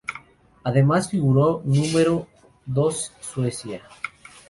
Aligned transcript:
Además, 0.63 1.11
figuró 1.11 1.61
número 1.63 2.25
dos 2.65 3.13
Suecia. 3.19 3.83